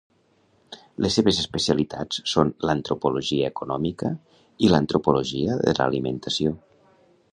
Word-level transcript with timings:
Les 1.05 1.17
seves 1.19 1.41
especialitats 1.41 2.21
són 2.31 2.53
l’antropologia 2.69 3.51
econòmica 3.53 4.11
i 4.69 4.73
l'antropologia 4.75 5.59
de 5.69 5.77
l'alimentació. 5.83 6.57